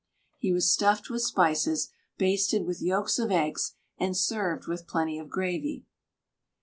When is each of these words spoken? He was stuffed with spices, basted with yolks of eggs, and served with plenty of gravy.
He 0.39 0.51
was 0.51 0.73
stuffed 0.73 1.11
with 1.11 1.21
spices, 1.21 1.91
basted 2.17 2.65
with 2.65 2.81
yolks 2.81 3.19
of 3.19 3.29
eggs, 3.31 3.75
and 3.99 4.17
served 4.17 4.65
with 4.65 4.87
plenty 4.87 5.19
of 5.19 5.29
gravy. 5.29 5.85